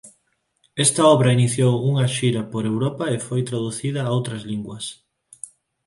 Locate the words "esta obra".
0.85-1.35